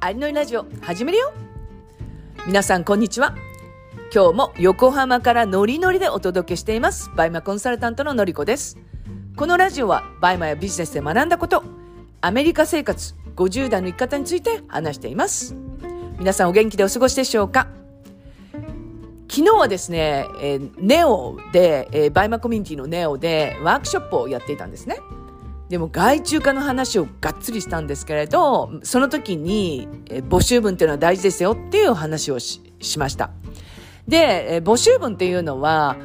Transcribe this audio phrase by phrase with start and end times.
[0.00, 1.32] アリのりラジオ始めるよ。
[2.46, 3.34] 皆さんこんにちは。
[4.14, 7.10] 今日も横浜からノリノリでお届けしています。
[7.16, 8.78] バイマコンサルタントののりこです。
[9.36, 11.64] このラジオはバイマやビジネスで学んだこと
[12.20, 15.56] アメリカ生活50代の生き方について話しています。
[16.20, 17.66] 皆さんお元気でお過ごしでしょうか？
[19.28, 25.00] 昨日はですね、えー、ネオで、えー、バイマコミュニティのネオでワークショップをやっていたんですね。
[25.68, 29.86] でも外注化の話をがっつりしたんですけれど、その時に、
[30.28, 32.62] 募集文っていうのは大事ですよっていう話をし
[32.98, 33.30] ました。
[34.06, 35.96] で、募集文っていうのは、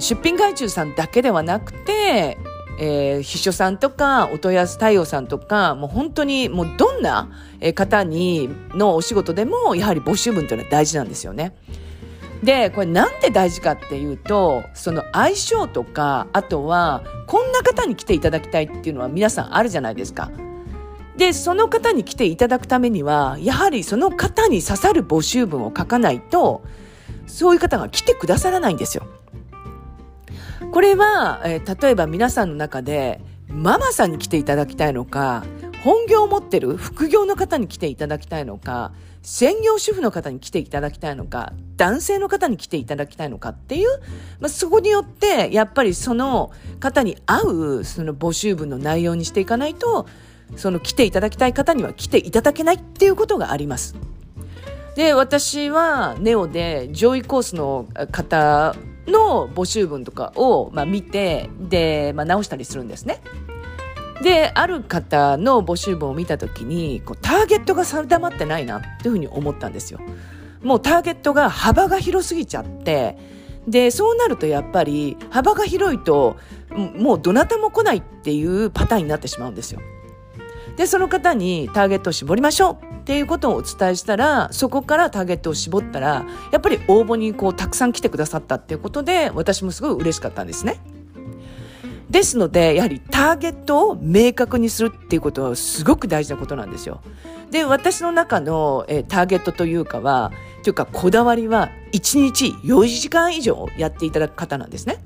[0.00, 2.36] 出品外注さんだけではなくて、
[2.78, 7.30] えー、秘書さんとか、お問い合わせ対応さんとか、もう本当にもうどんな
[7.74, 11.56] 方にのお仕事でも、やはり募集文っていうのは大事なんですよね。
[12.42, 20.30] で、これなんで大事かっていうと、その相性とか、あとは、こんな方に来ていただきたいっていうのは皆さんあるじゃないですか。
[21.16, 26.62] で、その方に来ていただくためには、やはりその方に刺さる募集文を書かないと、
[27.26, 29.04] そういう方が来てくださらないんですよ。
[30.72, 35.44] これは、えー、例えば皆さんの中で、ママさんに来ていただきたいのか、
[35.86, 38.90] 本業を持ってる副業の方に来ていただきたいのか、
[39.22, 44.00] 専業主婦の方に来ていただきたいのか、男性の方に来ていただきたいのかっていう、
[44.40, 50.08] まあ、そこによって、やっぱりその方に合う、その募集文の内容にしていかないと、
[50.56, 53.94] その来ていただきたい方には来ていただけないっていうことがあります。
[54.96, 58.74] で、私はネオで上位コースの方
[59.06, 63.20] の募集文とかを、まあ、見て、で、まあ、直したりするんですね。
[64.22, 70.00] で、ある方の募集文を見たときに、こうターゲットが定まってないなっていうふうに思ったんですよ。
[70.62, 73.16] もうターゲットが幅が広すぎちゃって、
[73.68, 76.36] で、そうなるとやっぱり幅が広いと、
[76.96, 79.80] もうどなたも来ないっていうパターンになってしまうんですよ。
[80.76, 90.80] で、その方にターゲットを絞りましょうっていうことをお伝えしたら、そこからターゲットを絞ったら、やっぱり応募にこうたくさん来てくださったっていうことで、私もすごい嬉しかったんですね。
[92.16, 97.02] ですので、やはりターゲットを明確にするっていうことはすごく大事なことなんですよ。
[97.50, 100.32] で、私の中の、えターゲットというかは、
[100.62, 105.04] というかこだわりは1日4時間以上やっていただく方なんですね。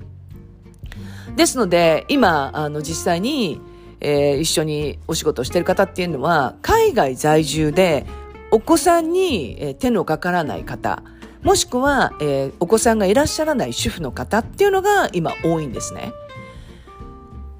[1.34, 3.60] ですので、今、あの、実際に、
[3.98, 8.06] えー、一緒にお仕事をしている方っていうのは、海外在住で、
[8.52, 11.02] お子さんに、え手のかからない方、
[11.42, 16.12] もしくは、えー、お子さんがいらっしゃらない主婦の方っていうのが今多いんですね。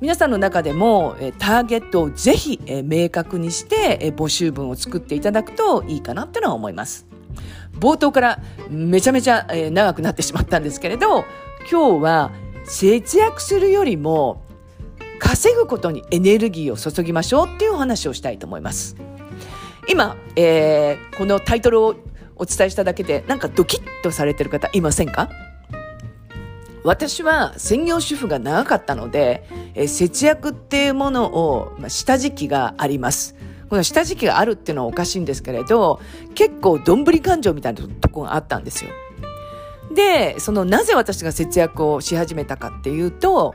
[0.01, 7.07] 皆さんの中でも、えターゲットをぜひ、え明確にして、え募集文を作っていただくといいかなってのは思います。
[7.79, 8.41] 冒頭から
[8.71, 11.25] めちゃめちゃ、え長くなってしまったんですけれど、
[11.71, 12.33] 今日は
[12.65, 14.43] 節約するよりも
[15.19, 18.97] 稼ぐことにエネルギーを注ぎましょうっていうお話をしたいと思います。
[19.87, 21.97] 今、えー、このタイトルを
[22.37, 25.29] お伝えしただけでなんかドキッとされてる方いませんか？
[26.83, 33.37] 私は専業主婦が長かったので、え節約っていうものを、まあ、した時期があります。
[33.69, 36.01] この下時期があるっていうのはおかしいんですけれど、
[36.35, 38.91] 結構どんぶり感情みたいなとこがあったんですよ。
[39.95, 43.55] で、そのなぜ私が節約をし始めたかっていうと、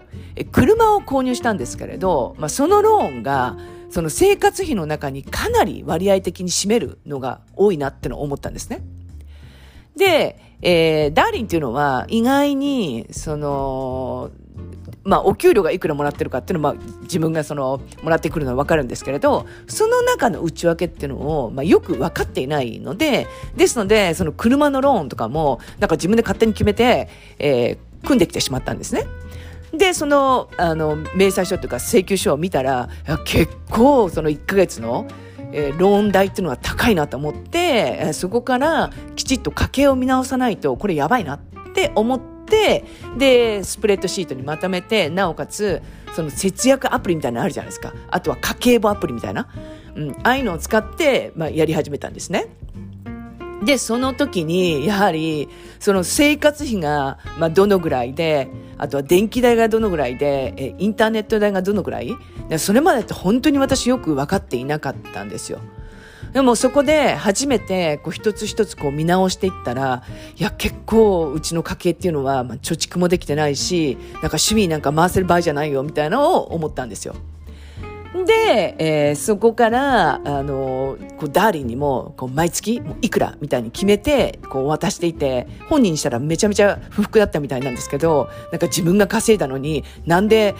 [0.51, 3.57] 車を購入したんですけれど、まあ、そのローンが、
[3.89, 8.83] その生活費の中にかなり割合的に占めるのが多いなっての思ったんですね。
[9.97, 14.31] で、えー、ダーリンっていうのは意外に、その、
[15.03, 29.05] まあ、お給料がいくらもらってるかっていうのは、まあ、自分がその、もらってくるのはわかるんですけれど、その中の内訳っていうのを、まあ、よく分かっていないので、ですので、その車のローンとかも、なんか自分で勝手に決めて、えー、組んできてしまったんですね。
[29.71, 32.89] で、その、あの、明細書というか請求書を見たら、
[33.25, 35.05] 結構、その1ヶ月の、
[35.51, 41.39] えー、ローン代っていうのは高いなと思って、えー、そこからきちっと家計を見直さないと、これやばいなっ
[41.73, 42.85] て思って、
[43.17, 45.81] で、スプレッドシートにまとめて、なおかつ、
[46.15, 47.93] その節約アプリみたいなのあるじゃないですか。
[48.09, 49.49] あとは家計簿アプリみたいな。
[49.95, 52.47] うん、ああいうのを使って、まあ、やり始めたんですね。
[53.63, 55.49] で、その時に、やはり、
[55.79, 62.15] その生活費が、まあ、どのぐらいで、あとは電気代がどのぐらいで、えインターネット代がどのぐらい？
[62.49, 65.59] でそれまでって本当に私よく分かっていなかったんですよ。
[66.33, 70.03] でもそこで初めてこう一つ一つこう見直していったら、
[70.37, 77.15] いや結構うちの家計っていうのは、ま、貯蓄もできてないし、なんか趣味なんか回せる場合じゃないよみたいなのを思ったんですよ。
[78.25, 90.55] で、えー、そこから、あの、こう、ダーリンにも、こう、毎月、いくらみたいに決めて、こう、渡していて、本人にしたらめちゃめちゃ不服だったみたいなんですけど、なんか自分が稼いだのに、なんで、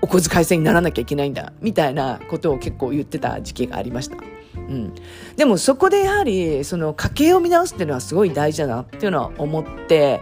[0.00, 4.16] お小遣い制にならなきゃいけないんだ、みたいなことを結構言ってた時期がありました。
[4.56, 4.94] うん、
[5.36, 10.20] でもそこでやはりその家計を見直すっていうのはすごい大事だなっていうのは思って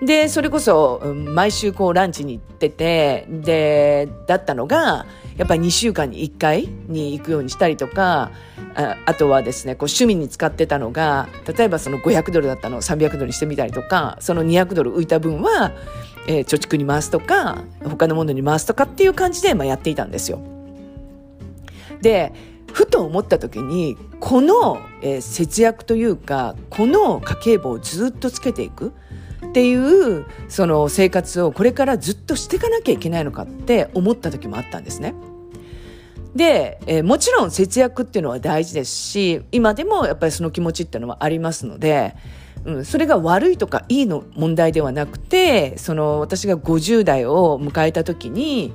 [0.00, 5.06] でそれこそ毎週こうランチに行っててでだったのが
[5.36, 8.30] やっぱり2週間に1回に行くようにしたりとか
[8.74, 15.72] ああとはですねこう趣味に使ってたのが例えばその500ドルだったのを300ドルにしてみたりとかその200ドル浮いた分は、
[16.26, 20.40] えー、貯蓄に回すとか他のものに回すとかっていう感じで、まあ、やっていたんですよ。
[22.00, 22.32] で
[22.72, 28.92] ふと思った時にこの、えー、節約というかこの家計簿をずっとつけていく
[29.52, 35.14] っていうその生活をこれからずっとしていかなきゃいけないのかって思った時もあったんですね。
[36.34, 42.16] で、えー、もちろん節約っていうのは大事ですし今でもやっぱりその気持ちっていうのはありますので、
[42.64, 48.72] うん、それが悪いとかいいの問題ではなくてその私が50代を迎えた時に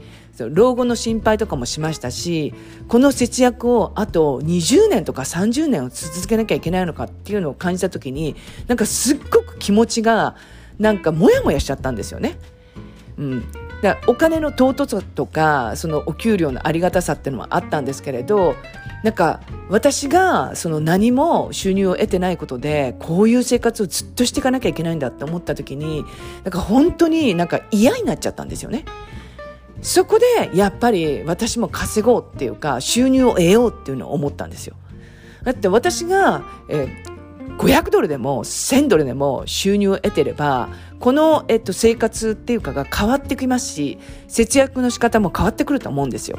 [0.51, 2.53] 老後の心配とかもしましたし
[2.87, 8.35] この節約をあと20年とか30年を続けなきゃいけないのかっていうのを感じた時に
[8.67, 10.35] なんかすっごく気持ちが
[10.79, 12.37] なんかモヤモヤしちゃったんですよね。
[13.17, 13.45] うん、
[13.81, 18.55] だお金の尊さとかそのお給料のありがたさっていうのはあったんですけれど
[19.03, 26.05] なんか私がその何も収入を得てないことでこういう生活をずっとしていかなきゃいけないんだって思った時に
[26.43, 28.85] なんか本当になんか嫌になっちゃったんですよね。
[29.81, 30.25] そこで
[30.55, 34.75] やっぱり私も稼ごうっていうか収入を得ようっていうのを思ったんですよ。
[35.43, 37.16] だって私が、えー、
[37.57, 43.97] 500ドルでも1000ドルでも収入を得てればこの、えっと、生活っていうかが変わってきますし
[44.27, 46.37] 節約の仕方も変わってくると思うんですよ。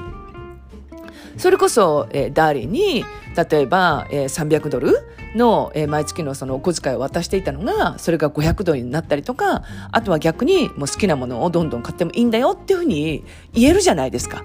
[1.36, 3.04] それこそ、えー、ダーリンに
[3.50, 4.98] 例えば、えー、300ドル
[5.36, 9.62] の、えー、毎月のそのお小遣いを渡していたのがそれが500ドルになったりとか
[9.92, 14.42] あとは逆にもう好きなものをどんどん買ってもいいんだよっていうふうに言えるじゃないですか。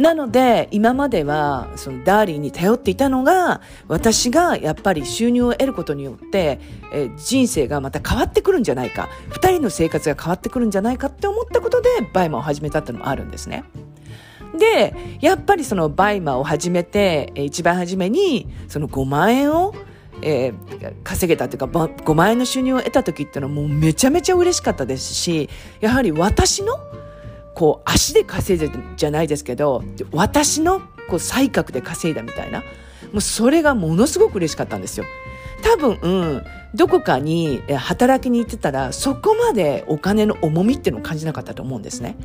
[0.00, 6.58] なので今まではそのダーリンに頼っていたのが私がやっぱり収入を得ることによって、
[6.90, 13.64] えー、人生がまた変わってくるんじゃないか2人の生活が変わってくるんじゃないかって思ったことでバイマを始めたってのもあるんですね。
[14.58, 19.74] でやっぱりそのバイマを始めて一番初めにその5万円を
[20.22, 25.48] えー、稼げたというか5万円の収入を得た時っていうのはもうめちゃめちゃ嬉しかったですし
[25.80, 26.74] やはり私の
[27.60, 30.80] こう足で稼いでじゃないですけど私の
[31.10, 32.60] こう才覚で稼いだみたいな
[33.12, 35.04] もうそれがものすごく嬉しかったんですよ。
[35.62, 36.08] 多分、う
[36.38, 42.16] ん、どこかに働きに行ってたらそこまでお金の重みっていうのを感じなかったと思うんですね。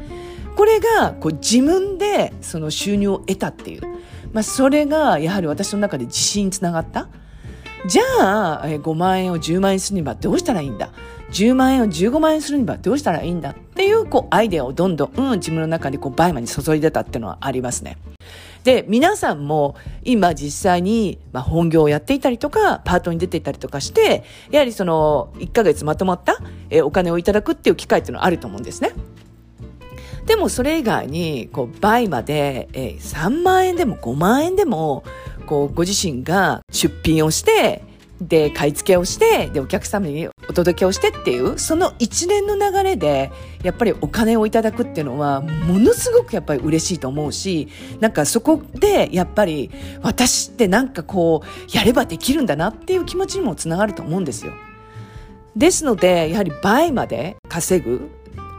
[0.56, 3.82] これがこう自分でその収入を得たっていう、
[4.32, 7.10] まあ、それがやはり私の中で自信につながった。
[7.88, 8.04] じゃ
[8.64, 10.92] あ、5万円を10万円するにはどうしたらいいんだ？
[11.36, 17.98] 10万円を15万円するにはどうしたらいいんだっていうこうアイデアをどんどん、うん、自分の中にこうバイマに注いでたっていうのはありますね。
[18.64, 26.40] で、皆さんも今実際に、まあ、本業をやっていたりとか、パートに出ていたりとかして、やはりその1ヶ月まとまった、
[26.70, 28.94] えお金をいただくっていう機会っていうのはあると思うんですね。
[30.26, 35.04] でもそれ以外に、こう、倍まで、えー、3万円でも5万円でも、
[35.46, 37.84] こう、ご自身が出品をして、
[38.22, 43.32] で、買い付けをして、で、お客様にお届けをしてっていう、その一連の流れで、
[43.64, 47.68] やっぱりお金をいただくっていうのは、ものすごくやっぱり嬉しいと思うし、
[48.00, 54.54] なんかそこで、やっぱり、私ってなんかこう、やればできるんだなっていう気持ちにもつながると思うんですよ。
[55.56, 58.10] ですので、やはり倍まで稼ぐ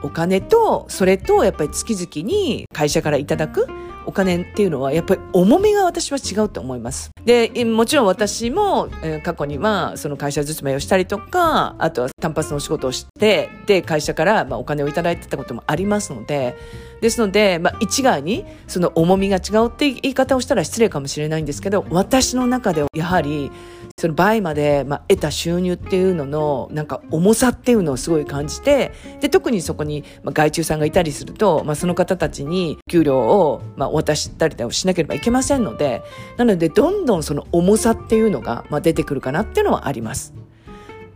[0.02, 3.66] お金と、それとやっぱり月々に会社からいただく
[4.06, 7.10] お金っていうのはやっぱり重みが私は違うと思います。
[7.24, 8.88] で、もちろん私も、
[9.24, 16.56] 過去にはその会社勤めをしたりとか、あとは単発のお仕事をして、で、会社からまあお金をいただいてたこともありますので、
[17.00, 23.50] ですので、まあ一概にその重みが違うって言い方をしたら失礼かもしれないんですけど、私の中ではやはり
[23.98, 36.02] その倍まで、まあ、得た収入っていうののなんか重さっていうのをすごい感じてで特にそこに、まあ、外注さんがいたりすると、まあ、その方たちに給料を、まあ、渡ししたりしなければいけませんので
[36.36, 40.45] なのでどんどんその重さっていうのが、まあ、出てくるかなっていうのはあります。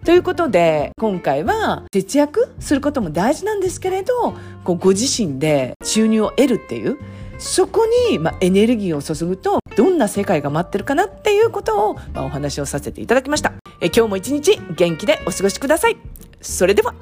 [0.04, 6.98] ということで今回は節約することも大事なんですけれどこうご自身で収入を得るっていう
[7.38, 13.52] そこに、まあ、エネルギーを注ぐとどんな世界が待ってるかなっていうことを、まあ、お話をさせていただきました。
[13.80, 15.96] え今日も一日元気でお過ごしください。
[16.42, 16.94] それでは。